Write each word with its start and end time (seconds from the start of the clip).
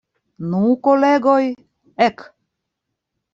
Nu, 0.53 0.61
kolegoj, 0.87 1.43
ek! 2.07 2.25